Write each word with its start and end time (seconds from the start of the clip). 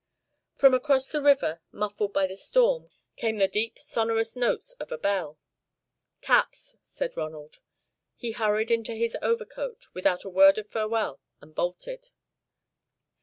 From 0.55 0.73
across 0.73 1.11
the 1.11 1.21
river, 1.21 1.61
muffled 1.71 2.11
by 2.11 2.25
the 2.25 2.35
storm, 2.35 2.89
came 3.17 3.37
the 3.37 3.47
deep, 3.47 3.77
sonorous 3.77 4.35
notes 4.35 4.73
of 4.79 4.91
a 4.91 4.97
bell. 4.97 5.37
"Taps," 6.21 6.75
said 6.81 7.15
Ronald. 7.15 7.59
He 8.15 8.31
hurried 8.31 8.71
into 8.71 8.93
his 8.95 9.15
overcoat, 9.21 9.85
without 9.93 10.23
a 10.23 10.29
word 10.31 10.57
of 10.57 10.67
farewell, 10.71 11.21
and 11.39 11.53
bolted. 11.53 12.07